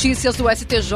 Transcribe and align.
Notícias 0.00 0.34
do 0.34 0.48
STJ. 0.48 0.94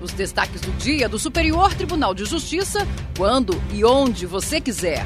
Os 0.00 0.10
destaques 0.12 0.62
do 0.62 0.72
dia 0.78 1.06
do 1.06 1.18
Superior 1.18 1.74
Tribunal 1.74 2.14
de 2.14 2.24
Justiça, 2.24 2.88
quando 3.14 3.52
e 3.74 3.84
onde 3.84 4.24
você 4.24 4.58
quiser. 4.58 5.04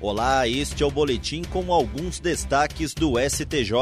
Olá, 0.00 0.46
este 0.46 0.84
é 0.84 0.86
o 0.86 0.90
boletim 0.92 1.42
com 1.42 1.72
alguns 1.72 2.20
destaques 2.20 2.94
do 2.94 3.14
STJ. 3.18 3.72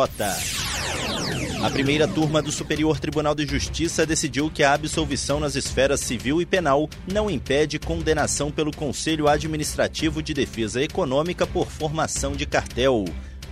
A 1.62 1.68
primeira 1.68 2.09
turma 2.09 2.41
do 2.41 2.50
Superior 2.50 2.98
Tribunal 2.98 3.34
de 3.34 3.45
Justiça 3.45 4.07
decidiu 4.07 4.50
que 4.50 4.62
a 4.62 4.72
absolvição 4.72 5.38
nas 5.38 5.54
esferas 5.54 6.00
civil 6.00 6.41
e 6.41 6.46
penal 6.46 6.88
não 7.06 7.30
impede 7.30 7.79
condenação 7.79 8.50
pelo 8.50 8.75
Conselho 8.75 9.29
Administrativo 9.29 10.22
de 10.22 10.32
Defesa 10.32 10.82
Econômica 10.82 11.46
por 11.46 11.66
formação 11.66 12.32
de 12.32 12.46
cartel. 12.46 13.04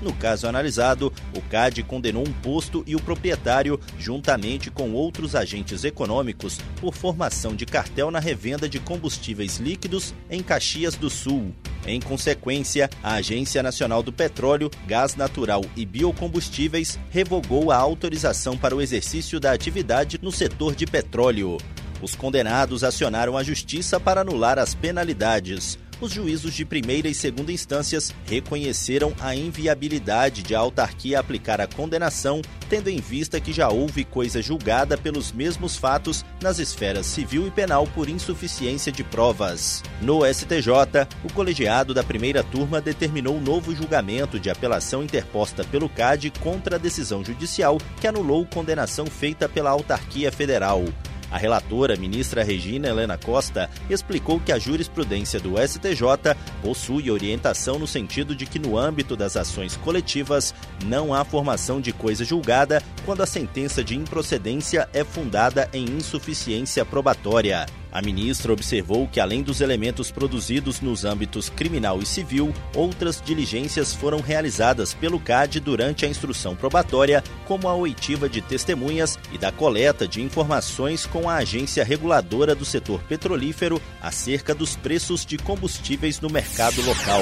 No 0.02 0.12
caso 0.12 0.48
analisado, 0.48 1.12
o 1.36 1.40
CAD 1.40 1.84
condenou 1.84 2.26
um 2.26 2.32
posto 2.32 2.82
e 2.88 2.96
o 2.96 3.00
proprietário, 3.00 3.78
juntamente 3.96 4.68
com 4.68 4.92
outros 4.92 5.36
agentes 5.36 5.84
econômicos, 5.84 6.58
por 6.80 6.92
formação 6.92 7.54
de 7.54 7.64
cartel 7.64 8.10
na 8.10 8.18
revenda 8.18 8.68
de 8.68 8.80
combustíveis 8.80 9.58
líquidos 9.58 10.12
em 10.28 10.42
Caxias 10.42 10.96
do 10.96 11.08
Sul. 11.08 11.54
Em 11.86 12.00
consequência, 12.00 12.90
a 13.00 13.14
Agência 13.14 13.62
Nacional 13.62 14.02
do 14.02 14.12
Petróleo, 14.12 14.68
Gás 14.88 15.14
Natural 15.14 15.64
e 15.76 15.86
Biocombustíveis 15.86 16.98
revogou 17.08 17.70
a 17.70 17.76
autorização 17.76 18.58
para 18.58 18.74
o 18.74 18.82
exercício 18.82 19.38
da 19.38 19.52
atividade 19.52 20.18
no 20.20 20.32
setor 20.32 20.74
de 20.74 20.84
petróleo. 20.84 21.58
Os 22.00 22.16
condenados 22.16 22.82
acionaram 22.82 23.36
a 23.36 23.44
justiça 23.44 24.00
para 24.00 24.22
anular 24.22 24.58
as 24.58 24.74
penalidades 24.74 25.78
os 26.02 26.12
juízos 26.12 26.52
de 26.52 26.64
primeira 26.64 27.08
e 27.08 27.14
segunda 27.14 27.52
instâncias 27.52 28.12
reconheceram 28.26 29.14
a 29.20 29.36
inviabilidade 29.36 30.42
de 30.42 30.54
a 30.54 30.58
autarquia 30.58 31.20
aplicar 31.20 31.60
a 31.60 31.66
condenação, 31.66 32.42
tendo 32.68 32.90
em 32.90 32.98
vista 32.98 33.40
que 33.40 33.52
já 33.52 33.68
houve 33.68 34.04
coisa 34.04 34.42
julgada 34.42 34.98
pelos 34.98 35.30
mesmos 35.30 35.76
fatos 35.76 36.24
nas 36.40 36.58
esferas 36.58 37.06
civil 37.06 37.46
e 37.46 37.50
penal 37.50 37.86
por 37.86 38.08
insuficiência 38.08 38.90
de 38.90 39.04
provas. 39.04 39.82
No 40.00 40.22
STJ, 40.26 41.06
o 41.22 41.32
colegiado 41.32 41.94
da 41.94 42.02
primeira 42.02 42.42
turma 42.42 42.80
determinou 42.80 43.40
novo 43.40 43.74
julgamento 43.74 44.40
de 44.40 44.50
apelação 44.50 45.04
interposta 45.04 45.62
pelo 45.64 45.88
CAD 45.88 46.32
contra 46.40 46.76
a 46.76 46.78
decisão 46.78 47.24
judicial 47.24 47.78
que 48.00 48.08
anulou 48.08 48.44
condenação 48.44 49.06
feita 49.06 49.48
pela 49.48 49.70
autarquia 49.70 50.32
federal. 50.32 50.84
A 51.32 51.38
relatora, 51.38 51.96
ministra 51.96 52.44
Regina 52.44 52.88
Helena 52.88 53.16
Costa, 53.16 53.70
explicou 53.88 54.38
que 54.38 54.52
a 54.52 54.58
jurisprudência 54.58 55.40
do 55.40 55.54
STJ 55.56 56.36
possui 56.60 57.10
orientação 57.10 57.78
no 57.78 57.86
sentido 57.86 58.36
de 58.36 58.44
que, 58.44 58.58
no 58.58 58.76
âmbito 58.76 59.16
das 59.16 59.34
ações 59.34 59.74
coletivas, 59.74 60.54
não 60.84 61.14
há 61.14 61.24
formação 61.24 61.80
de 61.80 61.90
coisa 61.90 62.22
julgada 62.22 62.82
quando 63.04 63.22
a 63.22 63.26
sentença 63.26 63.82
de 63.82 63.96
improcedência 63.96 64.88
é 64.92 65.04
fundada 65.04 65.68
em 65.72 65.84
insuficiência 65.84 66.84
probatória. 66.84 67.66
A 67.92 68.00
ministra 68.00 68.52
observou 68.52 69.06
que, 69.06 69.20
além 69.20 69.42
dos 69.42 69.60
elementos 69.60 70.10
produzidos 70.10 70.80
nos 70.80 71.04
âmbitos 71.04 71.50
criminal 71.50 72.00
e 72.00 72.06
civil, 72.06 72.54
outras 72.74 73.20
diligências 73.20 73.92
foram 73.92 74.20
realizadas 74.20 74.94
pelo 74.94 75.20
CAD 75.20 75.60
durante 75.60 76.06
a 76.06 76.08
instrução 76.08 76.56
probatória, 76.56 77.22
como 77.46 77.68
a 77.68 77.74
oitiva 77.74 78.30
de 78.30 78.40
testemunhas 78.40 79.18
e 79.30 79.36
da 79.36 79.52
coleta 79.52 80.08
de 80.08 80.22
informações 80.22 81.04
com 81.04 81.28
a 81.28 81.34
agência 81.34 81.84
reguladora 81.84 82.54
do 82.54 82.64
setor 82.64 83.02
petrolífero 83.02 83.80
acerca 84.00 84.54
dos 84.54 84.74
preços 84.74 85.26
de 85.26 85.36
combustíveis 85.36 86.18
no 86.18 86.30
mercado 86.30 86.80
local. 86.80 87.20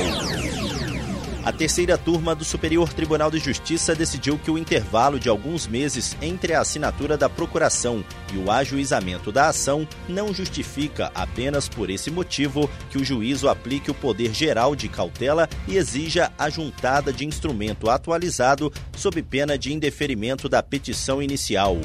A 1.43 1.51
terceira 1.51 1.97
turma 1.97 2.35
do 2.35 2.45
Superior 2.45 2.93
Tribunal 2.93 3.31
de 3.31 3.39
Justiça 3.39 3.95
decidiu 3.95 4.39
que 4.39 4.51
o 4.51 4.59
intervalo 4.59 5.19
de 5.19 5.31
alguns 5.31 5.67
meses 5.67 6.15
entre 6.21 6.53
a 6.53 6.61
assinatura 6.61 7.17
da 7.17 7.31
procuração 7.31 8.05
e 8.31 8.37
o 8.37 8.51
ajuizamento 8.51 9.33
da 9.33 9.49
ação 9.49 9.89
não 10.07 10.35
justifica 10.35 11.11
apenas 11.15 11.67
por 11.67 11.89
esse 11.89 12.11
motivo 12.11 12.69
que 12.91 12.99
o 12.99 13.05
juízo 13.05 13.49
aplique 13.49 13.91
o 13.91 13.95
poder 13.95 14.35
geral 14.35 14.77
de 14.77 14.87
cautela 14.87 15.49
e 15.67 15.79
exija 15.79 16.31
a 16.39 16.51
juntada 16.51 17.11
de 17.11 17.25
instrumento 17.25 17.89
atualizado 17.89 18.71
sob 18.95 19.23
pena 19.23 19.57
de 19.57 19.73
indeferimento 19.73 20.47
da 20.47 20.63
petição 20.63 21.23
inicial. 21.23 21.79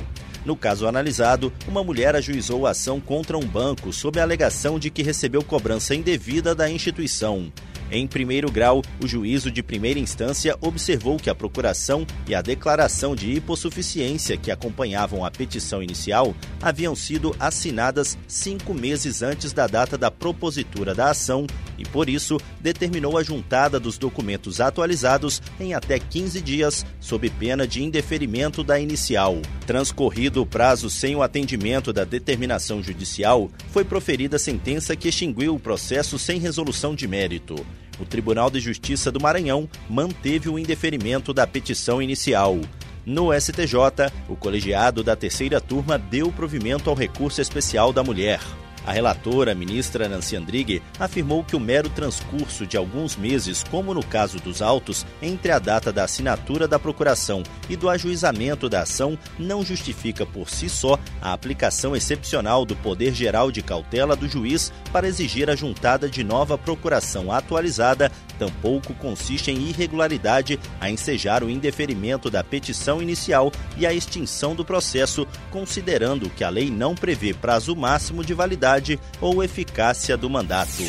No 0.44 0.57
caso 0.57 0.85
analisado, 0.85 1.51
uma 1.65 1.81
mulher 1.81 2.13
ajuizou 2.13 2.67
a 2.67 2.71
ação 2.71 2.99
contra 2.99 3.38
um 3.38 3.45
banco 3.45 3.94
sob 3.94 4.19
a 4.19 4.23
alegação 4.23 4.77
de 4.77 4.89
que 4.89 5.01
recebeu 5.01 5.41
cobrança 5.41 5.95
indevida 5.95 6.53
da 6.53 6.69
instituição. 6.69 7.51
Em 7.91 8.07
primeiro 8.07 8.51
grau, 8.51 8.81
o 9.01 9.07
juízo 9.07 9.51
de 9.51 9.62
primeira 9.62 10.00
instância 10.00 10.57
observou 10.59 11.18
que 11.18 11.29
a 11.29 11.35
procuração 11.35 12.06
e 12.28 12.34
a 12.34 12.41
declaração 12.41 13.16
de 13.16 13.31
hipossuficiência 13.31 14.38
que 14.38 14.50
acompanhavam 14.51 15.23
a 15.23 15.29
petição 15.29 15.84
inicial 15.84 16.35
haviam 16.62 16.95
sido 16.95 17.35
assinadas 17.40 18.18
cinco 18.28 18.74
meses 18.74 19.22
antes 19.22 19.53
da 19.53 19.68
data 19.68 19.97
da 19.97 20.09
propositura 20.09 20.95
da 20.95 21.12
ação 21.12 21.45
e, 21.78 21.84
por 21.84 22.09
isso, 22.09 22.40
determinou 22.59 23.18
a 23.18 23.24
juntada 23.24 23.80
dos 23.80 23.97
documentos 23.97 24.62
atualizados 24.62 25.41
em 25.59 25.74
até 25.74 26.00
15 26.00 26.41
dias, 26.41 26.86
sob 27.00 27.30
pena 27.30 27.68
de 27.68 27.84
indeferimento 27.84 28.63
da 28.63 28.80
inicial. 28.80 29.38
Transcorrido 29.66 30.41
o 30.41 30.46
prazo 30.46 30.90
sem 30.90 31.16
o 31.16 31.24
atendimento 31.24 31.91
da 31.91 32.03
determinação 32.03 32.81
judicial, 32.81 33.50
foi 33.72 33.84
proferida 33.84 34.38
a 34.38 34.40
sentença 34.40 34.96
que 34.96 35.09
extinguiu 35.09 35.56
o 35.56 35.59
processo 35.59 36.18
sem 36.18 36.40
resolução 36.40 36.96
de 36.96 37.08
mérito 37.08 37.56
o 38.00 38.06
Tribunal 38.06 38.50
de 38.50 38.59
Justiça 38.59 39.12
do 39.12 39.19
Maranhão 39.19 39.69
manteve 39.90 40.50
o 40.50 40.59
indeferimento 40.59 41.34
da 41.34 41.47
petição 41.47 42.02
inicial. 42.02 42.59
No 43.06 43.31
STJ, 43.40 44.12
o 44.28 44.36
colegiado 44.36 45.03
da 45.03 45.16
terceira 45.16 45.62
turma 45.62 45.97
deu 45.97 46.31
provimento 46.31 46.90
ao 46.90 46.96
recurso 46.96 47.40
especial 47.40 47.94
da 47.94 48.03
mulher. 48.03 48.40
A 48.85 48.91
relatora, 48.91 49.51
a 49.51 49.56
ministra 49.56 50.07
Nancy 50.07 50.35
Andrighi, 50.35 50.81
afirmou 51.00 51.44
que 51.44 51.56
o 51.56 51.59
mero 51.59 51.90
transcurso 51.90 52.68
de 52.68 52.78
alguns 52.78 53.16
meses, 53.16 53.63
como 53.63 53.96
no 53.96 54.06
caso 54.06 54.40
dos 54.40 54.62
autos, 54.62 55.06
entre 55.22 55.51
a 55.51 55.57
data 55.57 55.91
da 55.91 56.03
assinatura 56.03 56.68
da 56.68 56.78
procuração 56.78 57.41
e 57.68 57.75
do 57.75 57.90
ajuizamento 57.90 58.69
da 58.69 58.81
ação, 58.81 59.18
não 59.40 59.66
justifica 59.66 60.24
por 60.24 60.50
si 60.50 60.69
só 60.69 61.00
a 61.19 61.34
aplicação 61.34 61.95
excepcional 61.95 62.63
do 62.63 62.75
poder 62.75 63.13
geral 63.13 63.51
de 63.51 63.63
cautela 63.63 64.16
do 64.16 64.28
juiz 64.28 64.72
para 64.91 65.07
exigir 65.07 65.50
a 65.50 65.56
juntada 65.56 66.07
de 66.07 66.24
nova 66.24 66.56
procuração 66.56 67.31
atualizada, 67.31 68.12
tampouco 68.38 68.94
consiste 68.94 69.50
em 69.50 69.69
irregularidade 69.69 70.59
a 70.79 70.91
ensejar 70.91 71.44
o 71.44 71.50
indeferimento 71.50 72.29
da 72.29 72.44
petição 72.44 73.01
inicial 73.01 73.51
e 73.78 73.88
a 73.88 73.94
extinção 73.94 74.53
do 74.53 74.63
processo, 74.63 75.25
considerando 75.50 76.29
que 76.29 76.44
a 76.44 76.50
lei 76.50 76.69
não 76.69 76.94
prevê 76.94 77.34
prazo 77.34 77.75
máximo 77.75 78.24
de 78.24 78.34
validade 78.34 78.75
ou 79.22 79.44
eficácia 79.44 80.18
do 80.18 80.30
mandato. 80.30 80.84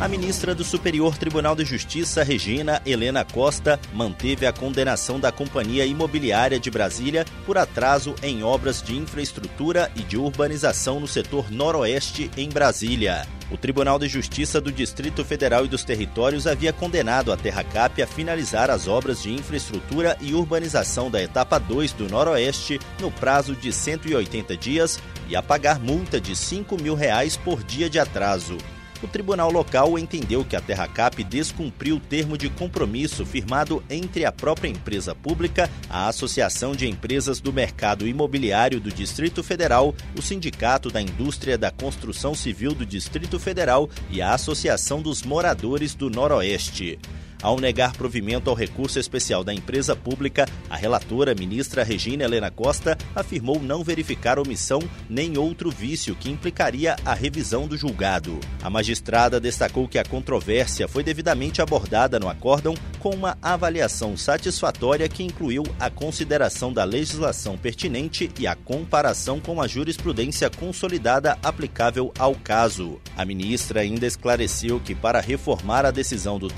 A 0.00 0.08
ministra 0.08 0.54
do 0.54 0.64
Superior 0.64 1.18
Tribunal 1.18 1.54
de 1.54 1.62
Justiça, 1.62 2.22
Regina 2.22 2.80
Helena 2.86 3.22
Costa, 3.22 3.78
manteve 3.92 4.46
a 4.46 4.52
condenação 4.52 5.20
da 5.20 5.30
Companhia 5.30 5.84
Imobiliária 5.84 6.58
de 6.58 6.70
Brasília 6.70 7.26
por 7.44 7.58
atraso 7.58 8.14
em 8.22 8.42
obras 8.42 8.82
de 8.82 8.96
infraestrutura 8.96 9.92
e 9.94 10.00
de 10.00 10.16
urbanização 10.16 11.00
no 11.00 11.06
setor 11.06 11.50
noroeste 11.50 12.30
em 12.34 12.48
Brasília. 12.48 13.26
O 13.50 13.58
Tribunal 13.58 13.98
de 13.98 14.08
Justiça 14.08 14.58
do 14.58 14.72
Distrito 14.72 15.22
Federal 15.22 15.66
e 15.66 15.68
dos 15.68 15.84
Territórios 15.84 16.46
havia 16.46 16.72
condenado 16.72 17.30
a 17.30 17.36
Terracap 17.36 18.00
a 18.00 18.06
finalizar 18.06 18.70
as 18.70 18.88
obras 18.88 19.22
de 19.22 19.34
infraestrutura 19.34 20.16
e 20.18 20.32
urbanização 20.32 21.10
da 21.10 21.22
etapa 21.22 21.58
2 21.58 21.92
do 21.92 22.08
Noroeste 22.08 22.80
no 23.00 23.10
prazo 23.10 23.54
de 23.54 23.70
180 23.70 24.56
dias 24.56 24.98
e 25.30 25.36
a 25.36 25.42
pagar 25.42 25.78
multa 25.78 26.20
de 26.20 26.36
5 26.36 26.76
mil 26.82 26.94
reais 26.94 27.36
por 27.36 27.62
dia 27.62 27.88
de 27.88 27.98
atraso 27.98 28.58
o 29.02 29.08
tribunal 29.08 29.50
local 29.50 29.98
entendeu 29.98 30.44
que 30.44 30.54
a 30.54 30.60
Terracap 30.60 31.22
descumpriu 31.24 31.96
o 31.96 32.00
termo 32.00 32.36
de 32.36 32.50
compromisso 32.50 33.24
firmado 33.24 33.82
entre 33.88 34.24
a 34.24 34.32
própria 34.32 34.68
empresa 34.68 35.14
pública, 35.14 35.70
a 35.88 36.08
Associação 36.08 36.72
de 36.72 36.86
Empresas 36.86 37.40
do 37.40 37.52
Mercado 37.52 38.06
Imobiliário 38.06 38.78
do 38.78 38.90
Distrito 38.90 39.42
Federal, 39.42 39.94
o 40.16 40.20
Sindicato 40.20 40.90
da 40.90 41.00
Indústria 41.00 41.56
da 41.56 41.70
Construção 41.70 42.34
Civil 42.34 42.74
do 42.74 42.84
Distrito 42.84 43.38
Federal 43.38 43.88
e 44.10 44.20
a 44.20 44.34
Associação 44.34 45.00
dos 45.00 45.22
Moradores 45.22 45.94
do 45.94 46.10
Noroeste. 46.10 46.98
Ao 47.42 47.58
negar 47.58 47.92
provimento 47.94 48.50
ao 48.50 48.56
recurso 48.56 48.98
especial 48.98 49.42
da 49.42 49.54
empresa 49.54 49.96
pública, 49.96 50.46
a 50.68 50.76
relatora, 50.76 51.34
ministra 51.34 51.82
Regina 51.82 52.24
Helena 52.24 52.50
Costa, 52.50 52.98
afirmou 53.14 53.58
não 53.60 53.82
verificar 53.82 54.38
omissão 54.38 54.80
nem 55.08 55.38
outro 55.38 55.70
vício 55.70 56.14
que 56.14 56.30
implicaria 56.30 56.96
a 57.04 57.14
revisão 57.14 57.66
do 57.66 57.78
julgado. 57.78 58.38
A 58.62 58.68
magistrada 58.68 59.40
destacou 59.40 59.88
que 59.88 59.98
a 59.98 60.04
controvérsia 60.04 60.86
foi 60.86 61.02
devidamente 61.02 61.62
abordada 61.62 62.18
no 62.18 62.28
acórdão 62.28 62.74
com 62.98 63.10
uma 63.10 63.38
avaliação 63.40 64.16
satisfatória 64.18 65.08
que 65.08 65.22
incluiu 65.22 65.62
a 65.78 65.88
consideração 65.88 66.70
da 66.72 66.84
legislação 66.84 67.56
pertinente 67.56 68.30
e 68.38 68.46
a 68.46 68.54
comparação 68.54 69.40
com 69.40 69.62
a 69.62 69.66
jurisprudência 69.66 70.50
consolidada 70.50 71.38
aplicável 71.42 72.12
ao 72.18 72.34
caso. 72.34 73.00
A 73.16 73.24
ministra 73.24 73.80
ainda 73.80 74.06
esclareceu 74.06 74.78
que, 74.78 74.94
para 74.94 75.20
reformar 75.20 75.86
a 75.86 75.90
decisão 75.90 76.38
do 76.38 76.48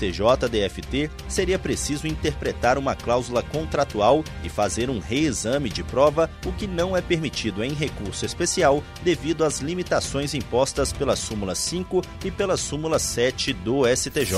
TJDFT, 0.73 1.09
seria 1.27 1.59
preciso 1.59 2.07
interpretar 2.07 2.77
uma 2.77 2.95
cláusula 2.95 3.43
contratual 3.43 4.23
e 4.43 4.49
fazer 4.49 4.89
um 4.89 4.99
reexame 4.99 5.69
de 5.69 5.83
prova, 5.83 6.29
o 6.45 6.51
que 6.51 6.67
não 6.67 6.95
é 6.95 7.01
permitido 7.01 7.63
em 7.63 7.73
recurso 7.73 8.25
especial 8.25 8.83
devido 9.03 9.43
às 9.43 9.59
limitações 9.59 10.33
impostas 10.33 10.91
pela 10.91 11.15
súmula 11.15 11.55
5 11.55 12.01
e 12.25 12.31
pela 12.31 12.57
súmula 12.57 12.99
7 12.99 13.53
do 13.53 13.83
STJ. 13.85 14.33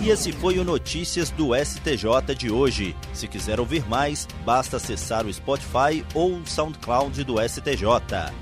E 0.00 0.10
esse 0.10 0.30
foi 0.32 0.58
o 0.58 0.64
Notícias 0.64 1.30
do 1.30 1.50
STJ 1.54 2.34
de 2.36 2.50
hoje. 2.50 2.94
Se 3.12 3.26
quiser 3.26 3.58
ouvir 3.58 3.86
mais, 3.88 4.28
basta 4.44 4.76
acessar 4.76 5.26
o 5.26 5.32
Spotify 5.32 6.04
ou 6.14 6.36
o 6.36 6.46
SoundCloud 6.46 7.24
do 7.24 7.36
STJ. 7.40 8.32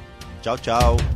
Tchau, 0.42 0.58
tchau. 0.58 1.15